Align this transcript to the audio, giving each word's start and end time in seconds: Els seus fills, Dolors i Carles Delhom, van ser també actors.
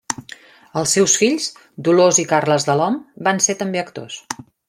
Els 0.79 0.93
seus 0.97 1.17
fills, 1.23 1.49
Dolors 1.89 2.21
i 2.25 2.27
Carles 2.33 2.67
Delhom, 2.71 2.99
van 3.29 3.45
ser 3.49 3.59
també 3.63 3.83
actors. 3.85 4.19